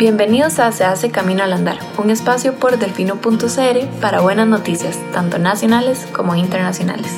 Bienvenidos 0.00 0.58
a 0.60 0.72
Se 0.72 0.82
hace 0.82 1.10
Camino 1.10 1.42
al 1.42 1.52
Andar, 1.52 1.78
un 1.98 2.08
espacio 2.08 2.54
por 2.54 2.78
delfino.cr 2.78 4.00
para 4.00 4.22
buenas 4.22 4.48
noticias, 4.48 4.98
tanto 5.12 5.38
nacionales 5.38 6.08
como 6.14 6.34
internacionales. 6.34 7.12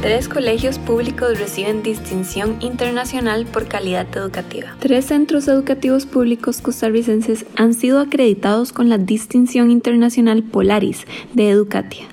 Tres 0.00 0.30
colegios 0.30 0.78
públicos 0.78 1.38
reciben 1.38 1.82
distinción 1.82 2.56
internacional 2.60 3.44
por 3.44 3.68
calidad 3.68 4.06
educativa. 4.16 4.74
Tres 4.78 5.04
centros 5.04 5.46
educativos 5.46 6.06
públicos 6.06 6.62
costarricenses 6.62 7.44
han 7.56 7.74
sido 7.74 8.00
acreditados 8.00 8.72
con 8.72 8.88
la 8.88 8.96
distinción 8.96 9.70
internacional 9.70 10.42
Polaris 10.42 11.06
de 11.34 11.50
Educatia. 11.50 12.06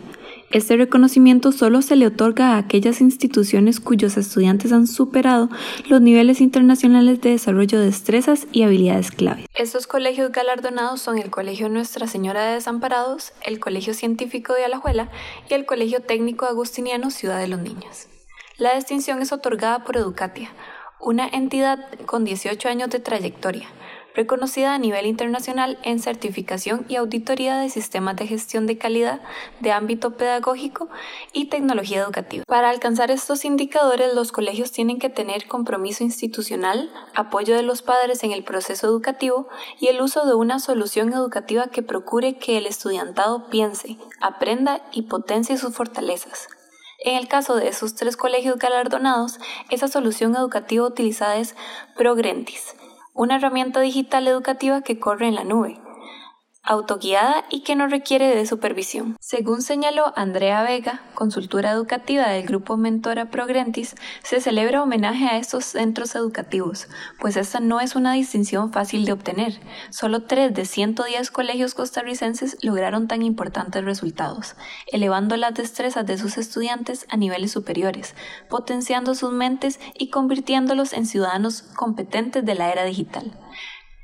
Este 0.54 0.78
reconocimiento 0.78 1.52
solo 1.52 1.82
se 1.82 1.96
le 1.96 2.06
otorga 2.06 2.52
a 2.52 2.58
aquellas 2.60 3.02
instituciones 3.02 3.80
cuyos 3.80 4.18
estudiantes 4.18 4.72
han 4.72 4.86
superado 4.86 5.50
los 5.90 6.00
niveles 6.00 6.42
internacionales 6.42 7.20
de 7.22 7.32
desarrollo 7.32 7.80
de 7.80 7.86
destrezas 7.86 8.46
y 8.52 8.62
habilidades 8.62 9.10
clave. 9.10 9.48
Estos 9.56 9.88
colegios 9.88 10.32
galardonados 10.32 11.02
son 11.02 11.18
el 11.18 11.32
Colegio 11.32 11.70
Nuestra 11.70 12.06
Señora 12.06 12.46
de 12.46 12.54
Desamparados, 12.54 13.34
el 13.42 13.60
Colegio 13.60 13.96
Científico 13.96 14.54
de 14.54 14.66
Alajuela 14.66 15.10
y 15.50 15.56
el 15.56 15.66
Colegio 15.66 16.02
Técnico 16.02 16.46
Agustiniano 16.46 17.10
Ciudad 17.10 17.40
de 17.40 17.48
los 17.48 17.60
Niños. 17.60 18.06
La 18.60 18.76
distinción 18.76 19.24
es 19.24 19.34
otorgada 19.34 19.84
por 19.84 19.98
Educatia, 19.98 20.52
una 21.02 21.28
entidad 21.28 21.80
con 22.06 22.26
18 22.26 22.70
años 22.70 22.92
de 22.92 23.00
trayectoria 23.00 23.70
reconocida 24.16 24.74
a 24.74 24.80
nivel 24.80 25.06
internacional 25.06 25.80
en 25.84 26.00
certificación 26.00 26.86
y 26.88 26.96
auditoría 26.96 27.58
de 27.58 27.70
sistemas 27.70 28.16
de 28.16 28.28
gestión 28.28 28.66
de 28.68 28.78
calidad 28.78 29.22
de 29.60 29.72
ámbito 29.72 30.18
pedagógico 30.18 30.90
y 31.32 31.46
tecnología 31.46 32.02
educativa. 32.02 32.44
Para 32.48 32.70
alcanzar 32.70 33.12
estos 33.12 33.46
indicadores, 33.46 34.14
los 34.14 34.32
colegios 34.32 34.72
tienen 34.72 35.00
que 35.00 35.10
tener 35.10 35.48
compromiso 35.48 36.04
institucional, 36.04 36.92
apoyo 37.16 37.56
de 37.56 37.64
los 37.64 37.82
padres 37.82 38.24
en 38.24 38.32
el 38.32 38.44
proceso 38.44 38.88
educativo 38.88 39.48
y 39.80 39.88
el 39.88 40.02
uso 40.02 40.26
de 40.26 40.36
una 40.36 40.60
solución 40.60 41.14
educativa 41.14 41.68
que 41.68 41.84
procure 41.84 42.38
que 42.38 42.58
el 42.58 42.66
estudiantado 42.66 43.50
piense, 43.50 43.98
aprenda 44.22 44.82
y 44.92 45.04
potencie 45.04 45.58
sus 45.58 45.76
fortalezas. 45.76 46.48
En 47.04 47.18
el 47.18 47.28
caso 47.28 47.56
de 47.56 47.68
esos 47.68 47.96
tres 47.96 48.16
colegios 48.16 48.58
galardonados, 48.58 49.40
esa 49.70 49.90
solución 49.90 50.36
educativa 50.38 50.88
utilizada 50.88 51.36
es 51.36 51.54
Progrentis, 51.98 52.76
una 53.14 53.36
herramienta 53.36 53.80
digital 53.80 54.28
educativa 54.28 54.82
que 54.82 55.00
corre 55.00 55.28
en 55.28 55.36
la 55.36 55.44
nube, 55.44 55.80
autoguiada 56.64 57.44
y 57.50 57.62
que 57.62 57.76
no 57.76 57.88
requiere 57.88 58.34
de 58.34 58.46
supervisión. 58.46 59.18
Según 59.20 59.62
señaló 59.62 60.14
Andrea 60.16 60.64
Vega, 60.64 61.02
consultora 61.14 61.72
educativa 61.72 62.30
del 62.30 62.48
grupo 62.48 62.78
Mentora 62.78 63.30
Progrentis, 63.30 63.96
se 64.24 64.40
celebra 64.40 64.82
homenaje 64.82 65.26
a 65.26 65.38
estos 65.38 65.66
centros 65.66 66.16
educativos, 66.16 66.88
pues 67.20 67.36
esta 67.36 67.60
no 67.60 67.82
es 67.82 67.96
una 67.96 68.14
distinción 68.14 68.72
fácil 68.72 69.04
de 69.04 69.12
obtener. 69.12 69.60
Solo 69.90 70.24
tres 70.24 70.54
de 70.54 70.64
110 70.64 71.32
colegios 71.32 71.76
costarricenses 71.76 72.58
lograron 72.62 73.10
tan 73.10 73.24
importantes 73.24 73.84
resultados, 73.84 74.56
elevando 74.92 75.36
las 75.36 75.54
destrezas 75.54 76.06
de 76.06 76.18
sus 76.18 76.38
estudiantes 76.38 77.06
a 77.10 77.18
niveles 77.18 77.52
superiores, 77.52 78.16
potenciando 78.50 79.16
sus 79.16 79.34
mentes 79.34 79.82
y 79.96 80.10
convirtiéndolos 80.10 80.94
en 80.94 81.08
ciudadanos 81.08 81.64
competentes 81.76 82.46
de 82.46 82.56
la 82.56 82.72
era 82.72 82.86
digital. 82.86 83.38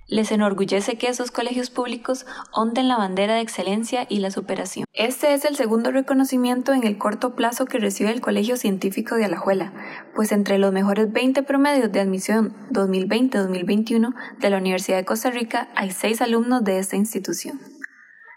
Les 0.10 0.32
enorgullece 0.32 0.98
que 0.98 1.08
esos 1.08 1.30
colegios 1.30 1.70
públicos 1.70 2.26
onden 2.52 2.88
la 2.88 2.98
bandera 2.98 3.36
de 3.36 3.42
excelencia 3.42 4.08
y 4.10 4.20
la 4.20 4.32
superación. 4.32 4.86
Este 4.94 5.34
es 5.34 5.46
el 5.46 5.56
segundo 5.56 5.92
reconocimiento 5.92 6.74
en 6.74 6.84
el 6.84 6.98
corto 6.98 7.36
plazo 7.36 7.66
que 7.66 7.78
recibe 7.78 8.10
el 8.10 8.20
Colegio 8.20 8.58
Científico 8.58 9.16
de 9.16 9.26
Alajuela, 9.26 9.72
pues 10.16 10.32
entre 10.32 10.58
los 10.58 10.74
mejores 10.74 11.14
20 11.14 11.44
promedios 11.44 11.92
de 11.92 12.00
admisión 12.00 12.56
2020-2021 12.72 14.16
de 14.40 14.50
la 14.50 14.58
Universidad 14.58 14.98
de 14.98 15.06
Costa 15.06 15.30
Rica 15.30 15.70
hay 15.76 15.92
seis 15.92 16.22
alumnos 16.22 16.64
de 16.64 16.80
esta 16.80 16.96
institución. 16.96 17.60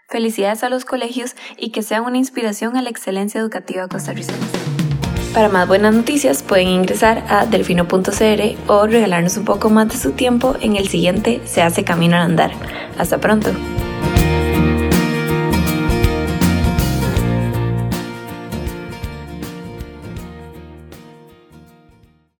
Felicidades 0.09 0.63
a 0.63 0.69
los 0.69 0.85
colegios 0.85 1.35
y 1.57 1.71
que 1.71 1.81
sean 1.81 2.03
una 2.03 2.19
inspiración 2.19 2.77
a 2.77 2.83
la 2.83 2.91
excelencia 2.91 3.41
educativa 3.41 3.87
costarricense. 3.87 4.92
Para 5.33 5.49
más 5.49 5.67
buenas 5.67 5.95
noticias 5.95 6.43
pueden 6.43 6.67
ingresar 6.67 7.23
a 7.27 7.47
delfino.cr 7.47 8.55
o 8.67 8.85
regalarnos 8.85 9.35
un 9.37 9.45
poco 9.45 9.71
más 9.71 9.89
de 9.89 9.97
su 9.97 10.11
tiempo 10.11 10.55
en 10.61 10.75
el 10.75 10.87
siguiente 10.87 11.41
Se 11.45 11.63
hace 11.63 11.83
camino 11.83 12.15
al 12.17 12.21
andar. 12.21 12.51
Hasta 12.99 13.17
pronto. 13.17 13.49